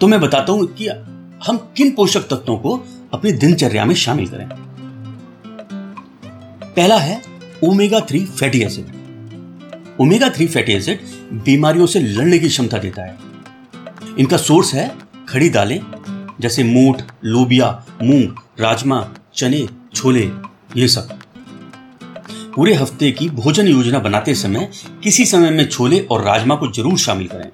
तो 0.00 0.06
मैं 0.06 0.20
बताता 0.20 0.52
हूँ 0.52 0.66
कि 0.74 0.88
हम 1.46 1.56
किन 1.76 1.90
पोषक 1.90 2.26
तत्वों 2.30 2.56
को 2.58 2.76
अपनी 3.14 3.32
दिनचर्या 3.34 3.84
में 3.84 3.94
शामिल 3.94 4.28
करें। 4.28 4.48
पहला 6.66 6.98
है 6.98 7.20
omega 7.64 8.00
three 8.00 8.24
fatty 8.26 8.60
acid. 8.62 8.86
Omega 10.00 10.28
three 10.28 10.46
fatty 10.46 10.72
acid 10.72 11.00
बीमारियों 11.44 11.86
से 11.86 12.00
लड़ने 12.00 12.38
की 12.38 12.48
क्षमता 12.48 12.78
देता 12.78 13.02
है। 13.02 13.16
इनका 14.18 14.36
सोर्स 14.36 14.74
है 14.74 14.88
खड़ी 15.28 15.48
दालें, 15.50 15.80
जैसे 16.40 16.64
मूठ, 16.64 17.02
लोबिया, 17.24 17.70
मूंग, 18.02 18.28
राजमा 18.60 19.00
चने, 19.36 19.66
छोले, 19.94 20.30
ये 20.76 20.88
सब। 20.88 21.08
पूरे 22.54 22.74
हफ़्ते 22.74 23.10
की 23.12 23.28
भोजन 23.30 23.66
योजना 23.68 23.98
बनाते 23.98 24.34
समय 24.34 24.70
किसी 25.02 25.24
समय 25.26 25.50
में 25.50 25.68
छोले 25.68 26.00
और 26.00 26.22
राजमा 26.22 26.54
को 26.54 26.70
ज़रूर 26.72 26.98
शामिल 26.98 27.28
करें। 27.28 27.50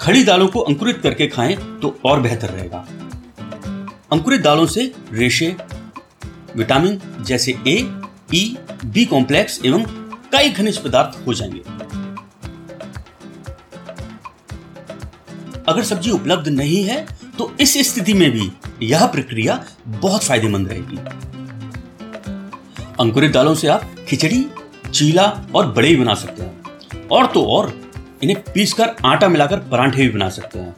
खड़ी 0.00 0.24
दालों 0.24 0.48
को 0.48 0.60
अंकुरित 0.60 0.98
करके 0.98 1.26
खाएँ 1.26 1.56
तो 1.82 2.00
और 2.04 2.20
बेहतर 2.20 2.48
रहेगा। 2.48 2.86
अंकुरित 4.12 4.40
दालों 4.40 4.66
से 4.66 4.92
रेशे, 5.12 5.56
विटामिन 6.56 7.00
जैसे 7.20 7.52
ए, 7.68 7.76
ई, 8.34 8.56
बी 8.84 9.04
कॉम्प्लेक्स 9.04 9.60
एवं 9.64 9.84
कई 10.32 10.50
खनिज 10.50 10.78
पदार्थ 10.78 11.26
हो 11.26 11.34
जाएँगे। 11.34 11.62
अगर 15.68 15.82
सब्ज़ी 15.82 16.10
उपलब्ध 16.10 16.48
नहीं 16.48 16.84
है 16.84 17.19
तो 17.40 17.56
इस 17.60 17.94
स्थिति 17.94 18.14
में 18.14 18.30
भी 18.30 18.52
यह 18.82 19.06
प्रक्रिया 19.06 19.64
बहुत 19.88 20.24
फ़ायदेमंद 20.24 20.68
रहेगी। 20.68 20.96
अंकुरित 23.00 23.32
दालों 23.32 23.54
से 23.54 23.68
आप 23.68 23.94
खिचड़ी, 24.08 24.46
चीला 24.94 25.44
और 25.54 25.72
बड़े 25.72 25.88
भी 25.88 25.96
बना 25.96 26.14
सकते 26.14 26.42
हैं। 26.42 26.62
और 27.12 27.26
तो 27.26 27.44
और, 27.44 27.80
इन्हें 28.22 28.42
पीसकर 28.54 28.96
आटा 29.04 29.28
मिलाकर 29.28 29.58
परांठे 29.58 30.02
भी 30.02 30.08
बना 30.08 30.28
सकते 30.28 30.58
हैं। 30.58 30.76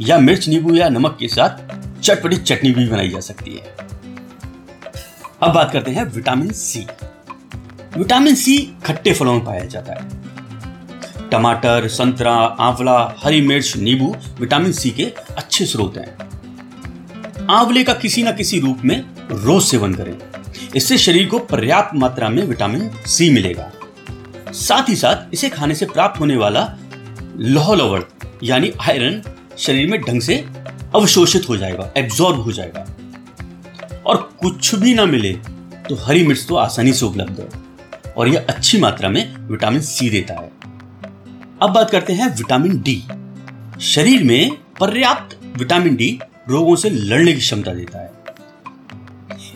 या 0.00 0.18
मिर्च, 0.18 0.48
नींबू 0.48 0.74
या 0.74 0.88
नमक 0.88 1.16
के 1.20 1.28
साथ 1.28 1.74
चटपटी 2.00 2.36
चटनी 2.36 2.70
भी 2.70 2.88
बनाई 2.88 3.08
जा 3.08 3.20
सकती 3.20 3.50
है। 3.54 3.76
अब 5.42 5.52
बात 5.52 5.72
करते 5.72 5.90
हैं 5.90 6.04
विटामिन 6.04 6.50
सी। 6.50 6.86
विटामिन 7.98 8.34
सी 8.34 8.72
खट्टे 8.84 9.12
फलों 9.12 9.34
में 9.34 9.44
पाया 9.44 9.64
जाता 9.64 9.92
है। 9.92 10.29
टमाटर, 11.32 11.88
संतरा, 11.88 12.32
आंवला, 12.32 13.14
हरी 13.24 13.40
मिर्च, 13.40 13.76
नींबू, 13.76 14.16
विटामिन 14.40 14.72
सी 14.72 14.90
के 14.90 15.04
अच्छे 15.36 15.66
स्रोत 15.66 15.96
हैं। 15.96 16.30
आंवले 17.50 17.84
का 17.84 17.94
किसी 17.94 18.22
न 18.22 18.32
किसी 18.32 18.60
रूप 18.60 18.78
में 18.84 19.04
रोज 19.30 19.62
सेवन 19.62 19.94
करें। 19.94 20.16
इससे 20.76 20.98
शरीर 20.98 21.26
को 21.26 21.38
पर्याप्त 21.38 21.96
मात्रा 21.96 22.28
में 22.28 22.42
विटामिन 22.42 22.90
सी 23.06 23.30
मिलेगा। 23.30 23.70
साथ 24.52 24.88
ही 24.88 24.96
साथ 24.96 25.34
इसे 25.34 25.48
खाने 25.48 25.74
से 25.74 25.86
प्राप्त 25.86 26.20
होने 26.20 26.36
वाला 26.36 26.76
लोह 27.36 28.04
यानी 28.42 28.72
आयरन, 28.80 29.22
शरीर 29.58 29.86
में 29.86 30.00
ढंग 30.00 30.20
से 30.20 30.44
अवशोषित 30.94 31.48
हो 31.48 31.56
जाएगा, 31.56 31.92
एब्जॉर्ब 31.96 32.40
हो 32.40 32.52
जाएगा। 32.52 32.86
और 34.06 34.16
कुछ 34.40 34.74
भी 34.74 34.94
ना 34.94 35.04
मिले 35.04 35.32
तो 35.88 35.94
हरी 35.96 36.26
मिर्च 36.26 36.46
तो 36.48 36.54
आसानी 36.54 36.92
से 36.92 37.06
उपलब्ध 37.06 37.40
है 37.40 37.48
और 38.16 38.28
यह 38.28 38.46
अच्छी 38.48 38.78
मात्रा 38.78 39.08
में 39.08 39.36
विटामिन 39.48 39.80
सी 39.80 40.10
देता 40.10 40.34
है। 40.34 40.49
अब 41.62 41.70
बात 41.70 41.90
करते 41.90 42.12
हैं 42.12 42.36
विटामिन 42.36 42.82
डी। 42.82 43.02
शरीर 43.80 44.24
में 44.24 44.50
पर्याप्त 44.80 45.40
विटामिन 45.58 45.96
डी 45.96 46.20
रोगों 46.48 46.76
से 46.76 46.90
लड़ने 46.90 47.32
की 47.32 47.38
क्षमता 47.38 47.74
देता 47.74 47.98
है। 47.98 48.12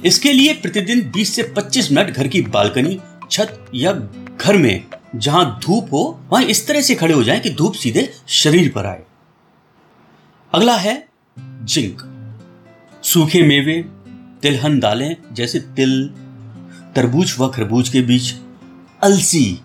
इसके 0.05 0.33
लिए 0.33 0.55
प्रतिदिन 0.55 1.11
20 1.11 1.37
से 1.37 1.43
25 1.43 1.93
मिनट 1.93 2.11
घर 2.11 2.29
की 2.29 2.43
बालकनी, 2.43 3.01
छत 3.31 3.67
या 3.75 3.93
घर 4.41 4.57
में 4.57 4.85
जहाँ 5.17 5.61
धूप 5.63 5.93
हो, 5.93 6.21
वहाँ 6.31 6.45
इस 6.45 6.67
तरह 6.67 6.81
से 6.81 6.95
खड़े 6.95 7.15
हो 7.15 7.25
जाएँ 7.25 7.41
कि 7.41 7.51
धूप 7.51 7.75
सीधे 7.75 8.15
शरीर 8.29 8.73
पर 8.75 8.87
आए। 8.87 9.03
अगला 10.55 10.77
है 10.77 11.09
जिंक। 11.39 12.03
सूखे 13.03 13.43
मेवे, 13.43 13.85
तिलहन 14.43 14.81
दालें 14.81 15.17
जैसे 15.33 15.61
तिल, 15.61 16.09
तरबूज 16.97 17.35
व 17.39 17.49
खरबूज 17.49 17.89
के 17.89 18.01
बीज 18.03 18.39
अलसी, 19.03 19.61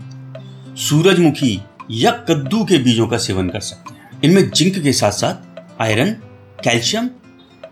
सूरजमुखी 0.77 1.62
या 1.91 2.12
कद्दू 2.12 2.65
के 2.65 2.77
बीजों 2.77 3.08
का 3.08 3.17
सेवन 3.17 3.50
कर 3.50 3.60
सकते 3.60 3.93
हैं। 3.93 4.22
इनमें 4.24 4.50
जिंक 4.50 4.79
के 4.79 4.93
साथ 4.93 5.12
साथ 5.12 5.81
iron, 5.81 6.12
calcium, 6.63 7.10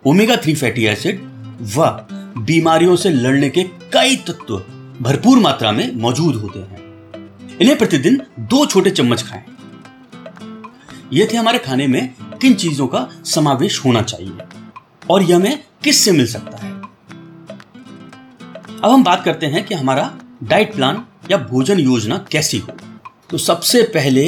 omega 0.06 0.36
three 0.36 0.56
fatty 0.56 0.86
acid 0.86 1.22
व 1.62 1.90
बीमारियों 2.38 2.96
से 2.96 3.10
लड़ने 3.10 3.50
के 3.50 3.64
कई 3.64 4.16
तत्व 4.16 4.58
भरपूर 5.02 5.40
मात्रा 5.40 5.72
में 5.72 5.96
मौजूद 5.96 6.36
होते 6.36 6.60
हैं। 6.60 6.80
इन्हें 7.62 7.78
प्रतिदिन 7.78 8.22
दो 8.40 8.66
छोटे 8.66 8.90
चम्मच 8.90 9.24
खाएँ। 9.24 9.44
यह 11.14 11.28
थे 11.34 11.38
हमारे 11.38 11.60
खाने 11.60 11.88
में 11.88 12.14
किन 12.42 12.54
चीज़ों 12.54 12.88
का 12.88 13.10
समावेश 13.26 13.86
होना 13.86 14.02
चाहिए 14.02 14.38
और 15.10 15.24
यह 15.24 15.36
हमें 15.36 15.64
किस 15.84 15.98
से 15.98 16.12
मिल 16.12 16.28
सकता 16.28 16.58
है। 16.58 16.72
अब 18.84 18.90
हम 18.90 19.04
बात 19.04 19.24
करते 19.24 19.46
हैं 19.46 19.66
कि 19.66 19.76
हमारा 19.76 20.14
डाइट 20.44 20.76
प्लान 20.76 21.06
या 21.32 21.38
भोजन 21.38 21.80
योजना 21.80 22.26
कैसी 22.32 22.58
हो। 22.58 22.78
तो 23.30 23.38
सबसे 23.38 23.82
पहले 23.94 24.26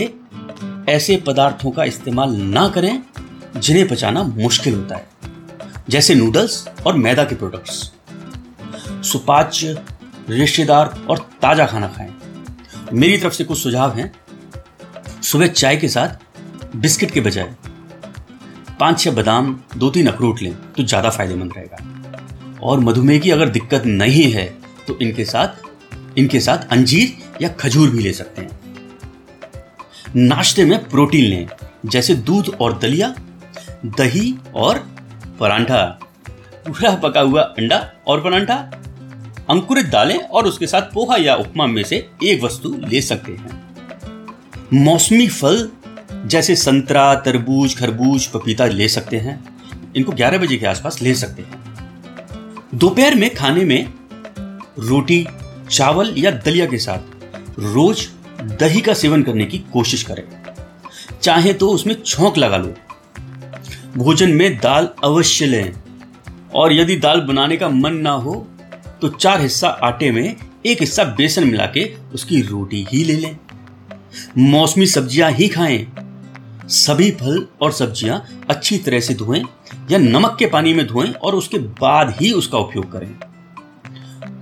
ऐसे 0.89 1.15
पदार्थों 1.27 1.71
का 1.71 1.83
इस्तेमाल 1.83 2.31
ना 2.31 2.67
करें 2.69 3.01
जिन्हें 3.57 3.87
पचाना 3.87 4.23
मुश्किल 4.23 4.73
होता 4.75 4.95
है, 4.95 5.07
जैसे 5.89 6.15
नूडल्स 6.15 6.67
और 6.85 6.97
मैदा 6.97 7.23
के 7.23 7.35
प्रोडक्ट्स 7.35 7.91
सुपाच्य, 9.03 9.75
रिश्तेदार 10.29 10.93
और 11.09 11.17
ताज़ा 11.41 11.65
खाना 11.65 11.87
खाएँ। 11.87 12.13
मेरी 12.93 13.17
तरफ़ 13.17 13.33
से 13.33 13.43
कुछ 13.43 13.57
सुझाव 13.59 13.97
हैं। 13.97 14.11
सुबह 15.23 15.47
चाय 15.47 15.77
के 15.77 15.87
साथ 15.87 16.75
बिस्किट 16.77 17.11
के 17.11 17.21
बजाय 17.21 17.55
पाँच 18.79 18.99
छह 18.99 19.11
बादाम 19.11 19.59
दो 19.77 19.89
तीन 19.89 20.07
अखरोट 20.07 20.41
लें 20.41 20.53
तो 20.73 20.83
ज़्यादा 20.83 21.09
फ़ायदेमंद 21.09 21.53
रहेगा। 21.57 22.59
और 22.61 22.79
मधुमेह 22.81 23.19
की 23.19 23.31
अगर 23.31 23.49
दिक्कत 23.49 23.85
नहीं 23.87 24.31
है 24.31 24.45
तो 24.87 24.97
इनके 25.01 25.25
साथ 25.25 26.17
इनके 26.17 26.39
साथ 26.41 26.71
अंजीर 26.71 27.41
या 27.41 27.49
खजूर 27.59 27.89
भी 27.89 28.03
ले 28.03 28.13
सकते 28.13 28.41
हैं। 28.41 28.68
नाश्ते 30.15 30.65
में 30.65 30.89
प्रोटीन 30.89 31.25
लें, 31.25 31.47
जैसे 31.85 32.15
दूध 32.15 32.57
और 32.61 32.79
दलिया, 32.79 33.15
दही 33.85 34.35
और 34.55 34.77
परांठा। 35.39 35.99
पूरा 36.67 36.95
पका 36.95 37.21
हुआ 37.21 37.41
अंडा 37.41 37.91
और 38.07 38.21
परांठा, 38.21 38.55
अंकुरित 39.49 39.85
दालें 39.85 40.19
और 40.19 40.45
उसके 40.45 40.67
साथ 40.67 40.81
पोहा 40.81 41.17
या 41.17 41.35
उपमा 41.35 41.65
में 41.65 41.83
से 41.83 42.09
एक 42.23 42.43
वस्तु 42.43 42.81
ले 42.87 43.01
सकते 43.01 43.31
हैं। 43.31 43.61
मौसमी 44.73 45.27
फल, 45.27 45.69
जैसे 46.25 46.55
संतरा, 46.55 47.15
तरबूज, 47.15 47.77
खरबूज, 47.77 48.27
पपीता 48.27 48.65
ले 48.65 48.87
सकते 48.87 49.17
हैं। 49.17 49.43
इनको 49.95 50.11
11 50.11 50.37
बजे 50.37 50.57
के 50.57 50.65
आसपास 50.65 51.01
ले 51.01 51.13
सकते 51.13 51.41
हैं। 51.41 51.63
दोपहर 52.75 53.15
में 53.15 53.35
खाने 53.35 53.65
में 53.65 53.93
रोटी, 54.79 55.27
चावल 55.71 56.13
या 56.17 56.31
दलिया 56.31 56.65
के 56.65 56.77
साथ 56.77 56.99
रोज 57.59 58.09
दही 58.41 58.81
का 58.81 58.93
सेवन 58.93 59.23
करने 59.23 59.45
की 59.45 59.57
कोशिश 59.73 60.03
करें। 60.03 60.23
चाहे 61.21 61.53
तो 61.53 61.69
उसमें 61.69 61.93
छोंक 61.95 62.37
लगा 62.37 62.57
लो। 62.57 62.73
भोजन 63.97 64.31
में 64.31 64.57
दाल 64.57 64.89
अवश्य 65.03 65.45
लें। 65.45 65.73
और 66.55 66.73
यदि 66.73 66.95
दाल 66.95 67.21
बनाने 67.21 67.57
का 67.57 67.69
मन 67.69 67.95
ना 67.95 68.11
हो 68.11 68.35
तो 69.01 69.07
चार 69.09 69.41
हिस्सा 69.41 69.67
आटे 69.67 70.11
में, 70.11 70.35
एक 70.65 70.81
हिस्सा 70.81 71.03
बेसन 71.17 71.47
मिला 71.47 71.65
के 71.65 71.85
उसकी 72.13 72.41
रोटी 72.41 72.85
ही 72.89 73.03
ले 73.03 73.13
लें। 73.13 73.37
मौसमी 74.37 74.87
सब्ज़ियाँ 74.87 75.31
ही 75.31 75.47
खाएँ। 75.47 75.85
सभी 76.67 77.11
फल 77.11 77.45
और 77.61 77.71
सब्ज़ियाँ 77.71 78.23
अच्छी 78.49 78.77
तरह 78.77 78.99
से 78.99 79.13
धोएँ 79.13 79.43
या 79.91 79.97
नमक 79.97 80.35
के 80.39 80.45
पानी 80.45 80.73
में 80.73 80.85
धोएँ 80.87 81.11
और 81.13 81.35
उसके 81.35 81.57
बाद 81.57 82.15
ही 82.21 82.31
उसका 82.31 82.57
उपयोग 82.57 82.91
करें। 82.91 83.15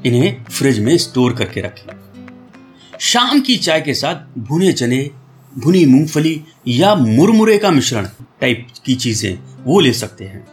इन्हें 0.06 0.44
फ्रिज 0.46 0.80
में 0.80 0.98
स्टोर 0.98 1.34
करके 1.34 1.62
रखें। 1.62 1.97
शाम 3.00 3.40
की 3.40 3.58
चाय 3.58 3.82
के 3.82 3.94
साथ 3.94 4.16
भुने 4.38 4.74
चने, 4.74 5.12
भुनी 5.58 5.86
मूंगफली 5.86 6.44
या 6.68 6.96
मुरमुरे 6.96 7.58
का 7.58 7.72
मिश्रण 7.72 8.08
टाइप 8.42 8.68
की 8.86 8.96
चीज़ें 8.96 9.40
वो 9.64 9.80
ले 9.80 9.94
सकते 9.94 10.26
हैं। 10.26 10.48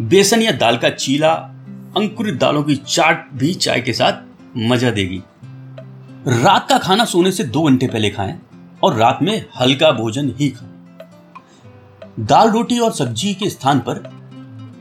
बेसन 0.00 0.42
या 0.42 0.52
दाल 0.52 0.76
का 0.76 0.90
चीला, 0.90 1.32
अंकुरित 1.96 2.34
दालों 2.34 2.62
की 2.62 2.76
चाट 2.76 3.32
भी 3.32 3.54
चाय 3.54 3.80
के 3.80 3.92
साथ 3.92 4.12
मज़ा 4.56 4.90
देगी। 4.90 5.22
रात 6.28 6.68
का 6.68 6.78
खाना 6.78 7.04
सोने 7.04 7.32
से 7.32 7.44
दो 7.44 7.62
घंटे 7.62 7.86
पहले 7.86 8.10
खाएँ 8.10 8.40
और 8.82 8.96
रात 8.96 9.18
में 9.22 9.44
हल्का 9.60 9.92
भोजन 9.92 10.34
ही 10.38 10.50
खाएँ। 10.50 10.70
दाल 12.20 12.50
रोटी 12.50 12.78
और 12.78 12.92
सब्ज़ी 12.92 13.34
के 13.34 13.50
स्थान 13.50 13.78
पर 13.78 14.20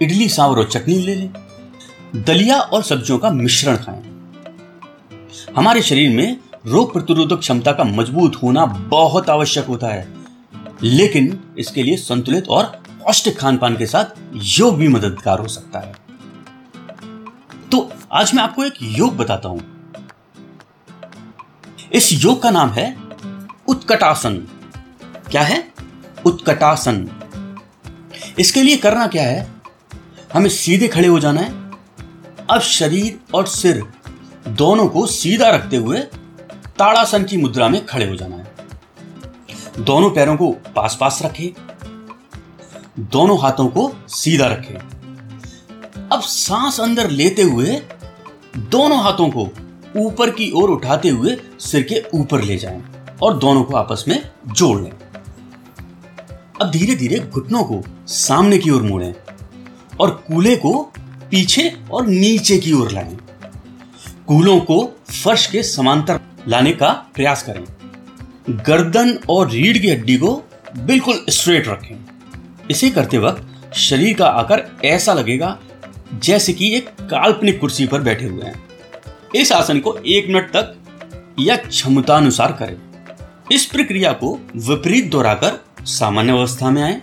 इडली 0.02 0.30
सांवर 0.30 0.58
और 0.58 0.70
चटनी 0.70 0.98
ले 1.00 1.16
लें। 1.16 1.34
दलिया 2.16 2.60
और 2.60 2.84
सब्जियों 2.84 3.20
का 3.20 3.30
मिश्रण 3.30 3.78
खाएँ। 3.78 4.19
हमारे 5.60 5.82
शरीर 5.82 6.10
में 6.10 6.38
रोग 6.66 6.94
प्रतिरोधक 6.94 7.36
क्षमता 7.36 7.72
का 7.72 7.84
मज़बूत 7.84 8.40
होना 8.44 8.66
बहुत 8.66 9.30
आवश्यक 9.30 9.66
होता 9.66 9.88
है। 9.88 10.14
लेकिन 10.84 11.44
इसके 11.58 11.84
लिए 11.84 11.98
संतुलित 11.98 12.48
और 12.48 12.66
पौष्टिक 12.88 13.40
खान 13.40 13.58
पान 13.58 13.78
के 13.78 13.86
साथ 13.86 14.06
योग 14.36 14.78
भी 14.78 14.88
मददगार 14.88 15.40
हो 15.40 15.48
सकता 15.48 15.80
है। 15.80 15.96
तो 17.72 17.92
आज 18.12 18.34
मैं 18.34 18.44
आपको 18.44 18.64
एक 18.64 18.74
योग 18.82 19.18
बताता 19.18 19.50
हूँ। 19.50 19.92
इस 21.94 22.24
योग 22.24 22.42
का 22.42 22.50
नाम 22.50 22.70
है 22.70 22.98
उत्कटासन। 23.68 24.38
क्या 25.32 25.42
है? 25.42 25.72
उत्कटासन। 26.26 27.10
इसके 28.40 28.64
लिए 28.64 28.78
करना 28.78 29.08
क्या 29.08 29.24
है? 29.24 29.52
हमें 30.34 30.50
सीधे 30.50 30.88
खड़े 30.88 31.08
हो 31.08 31.20
जाना 31.20 31.42
है। 31.42 31.72
अब 32.50 32.60
शरीर 32.60 33.20
और 33.34 33.48
सिर 33.48 33.84
दोनों 34.50 34.88
को 34.88 35.06
सीधा 35.06 35.50
रखते 35.50 35.78
हुए 35.78 36.00
ताड़ासन 36.78 37.24
की 37.24 37.38
मुद्रा 37.38 37.70
में 37.70 37.86
खड़े 37.86 38.10
हो 38.10 38.16
जाना 38.16 38.36
है। 38.36 38.48
दोनों 39.80 40.10
पैरों 40.10 40.38
को 40.38 40.52
पास 40.52 40.98
पास 41.02 41.20
रखें। 41.22 41.50
दोनों 43.00 43.40
हाथों 43.42 43.68
को 43.68 43.92
सीधा 44.08 44.48
रखें। 44.48 44.76
अब 46.12 46.22
सांस 46.22 46.80
अंदर 46.80 47.10
लेते 47.10 47.42
हुए 47.42 47.82
दोनों 48.58 49.04
हाथों 49.04 49.30
को 49.30 49.50
ऊपर 49.96 50.30
की 50.30 50.52
ओर 50.52 50.70
उठाते 50.70 51.10
हुए 51.10 51.38
सिर 51.60 51.84
के 51.84 52.04
ऊपर 52.14 52.42
ले 52.42 52.58
जाएँ 52.58 52.84
और 53.22 53.38
दोनों 53.38 53.64
को 53.64 53.76
आपस 53.76 54.06
में 54.08 54.30
जोड़ 54.48 54.82
लें। 54.82 54.92
अब 56.62 56.72
धीरे 56.72 56.96
धीरे 56.96 57.20
घुटनों 57.20 57.64
को 57.64 57.82
सामने 58.08 58.58
की 58.58 58.70
ओर 58.70 58.82
मोड़ें 58.82 59.14
और 60.00 60.12
कूले 60.28 60.56
को 60.56 60.92
पीछे 61.32 61.78
और 61.92 62.08
नीचे 62.08 62.58
की 62.58 62.74
ओर 62.74 62.92
लाएँ। 62.92 63.18
कूलों 64.30 64.60
को 64.60 64.98
फर्श 65.24 65.46
के 65.46 65.64
समांतर 65.64 66.20
लाने 66.48 66.72
का 66.72 66.90
प्रयास 67.16 67.44
करें। 67.44 67.64
गर्दन 68.68 69.20
और 69.30 69.50
रीढ़ 69.50 69.78
की 69.78 69.90
हड्डी 69.90 70.18
को 70.18 70.44
बिल्कुल 70.78 71.26
स्ट्रेट 71.30 71.68
रखें। 71.68 71.96
इसे 72.72 72.90
करते 72.90 73.18
वक्त 73.18 73.74
शरीर 73.74 74.18
का 74.18 74.28
आकार 74.28 74.72
ऐसा 74.86 75.14
लगेगा 75.14 75.60
जैसे 76.14 76.54
कि 76.54 76.76
एक 76.76 76.90
काल्पनिक 77.02 77.60
कुर्सी 77.60 77.88
पर 77.88 78.02
बैठे 78.02 78.26
हुए 78.26 78.44
हैं। 78.44 78.64
इस 79.36 79.52
आसन 79.52 79.80
को 79.80 79.98
एक 80.06 80.28
मिनट 80.28 80.52
तक 80.56 80.76
या 81.40 81.56
क्षमता 81.56 82.18
अनुसार 82.18 82.52
करें। 82.52 82.78
इस 83.52 83.66
प्रक्रिया 83.66 84.12
को 84.14 84.40
विपरीत 84.56 85.12
दोहराकर 85.12 85.86
सामान्य 85.86 86.32
अवस्था 86.32 86.70
में 86.70 86.84
आए 86.84 87.02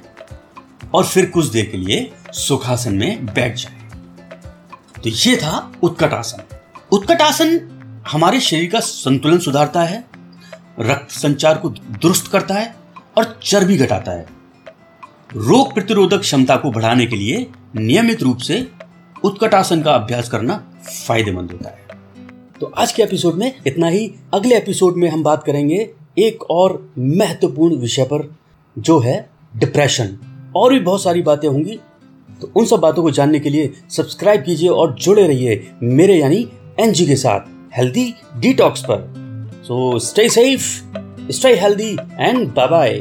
और 0.94 1.04
फिर 1.04 1.26
कुछ 1.26 1.46
देर 1.46 1.66
के 1.66 1.76
लिए 1.76 2.12
सुखासन 2.32 2.94
में 2.94 3.26
बैठ 3.26 3.56
जाए। 3.56 3.88
तो 5.04 5.10
ये 5.10 5.36
था 5.36 5.72
उत्कट 5.82 6.12
आसन। 6.12 6.55
उत्कट 6.92 7.22
आसन 7.22 7.58
हमारे 8.10 8.40
शरीर 8.40 8.70
का 8.70 8.80
संतुलन 8.80 9.38
सुधारता 9.38 9.82
है, 9.82 10.04
रक्त 10.80 11.10
संचार 11.10 11.58
को 11.58 11.68
दुरुस्त 11.68 12.30
करता 12.32 12.54
है 12.54 12.74
और 13.18 13.40
चर्बी 13.42 13.76
घटाता 13.76 14.12
है। 14.12 14.26
रोग 15.36 15.74
प्रतिरोधक 15.74 16.20
क्षमता 16.20 16.56
को 16.56 16.70
बढ़ाने 16.70 17.06
के 17.06 17.16
लिए 17.16 17.46
नियमित 17.76 18.22
रूप 18.22 18.38
से 18.38 18.68
उत्कटासन 19.24 19.82
का 19.82 19.94
अभ्यास 19.94 20.28
करना 20.28 20.56
फ़ायदेमंद 21.06 21.50
होता 21.50 21.68
है। 21.68 21.86
तो 22.60 22.66
आज 22.66 22.92
के 22.92 23.02
एपिसोड 23.02 23.34
में 23.34 23.52
इतना 23.66 23.88
ही। 23.88 24.12
अगले 24.34 24.56
एपिसोड 24.56 24.96
में 24.96 25.08
हम 25.08 25.22
बात 25.22 25.44
करेंगे 25.44 25.90
एक 26.18 26.42
और 26.50 26.92
महत्वपूर्ण 26.98 27.76
विषय 27.76 28.04
पर, 28.04 28.36
जो 28.78 28.98
है 28.98 29.28
डिप्रेशन। 29.56 30.18
और 30.56 30.72
भी 30.72 30.80
बहुत 30.80 31.02
सारी 31.02 31.22
बातें 31.22 31.48
होंगी। 31.48 31.78
तो 32.40 32.52
उन 32.56 32.66
सब 32.66 32.80
बातों 32.80 33.02
को 33.02 33.10
जानने 33.10 33.40
के 33.40 33.50
लिए 33.50 33.72
सब्सक्राइब 33.90 34.42
कीजिए 34.42 34.68
और 34.68 34.94
जुड़े 34.94 35.26
रहिए 35.28 35.70
मेरे 35.82 36.14
यानी 36.14 36.48
एनजी 36.80 37.06
के 37.06 37.16
साथ 37.16 37.40
हेल्दी 37.76 38.14
डिटॉक्स 38.36 38.82
पर। 38.90 39.04
So 39.64 39.98
stay 39.98 40.28
safe 40.28 40.62
stay 41.32 41.54
healthy 41.60 41.96
and 42.20 42.48
bye 42.54 42.66
bye 42.68 43.00